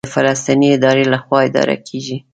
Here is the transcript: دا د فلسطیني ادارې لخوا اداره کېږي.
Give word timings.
دا 0.03 0.07
د 0.09 0.13
فلسطیني 0.17 0.67
ادارې 0.77 1.05
لخوا 1.13 1.39
اداره 1.49 1.75
کېږي. 1.87 2.17